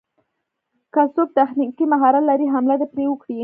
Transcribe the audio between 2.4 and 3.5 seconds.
حمله دې پرې وکړي.